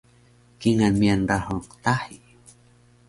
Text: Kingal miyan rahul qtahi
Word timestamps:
Kingal 0.59 0.93
miyan 0.99 1.21
rahul 1.29 1.61
qtahi 1.71 2.15